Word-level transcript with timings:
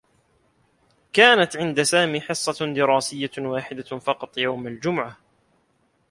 كانت 1.13 1.57
عند 1.57 1.81
سامي 1.81 2.21
حصّة 2.21 2.73
دراسيّة 2.73 3.31
واحدة 3.37 3.83
فقط 3.99 4.37
يوم 4.37 4.67
الجمعة. 4.67 5.17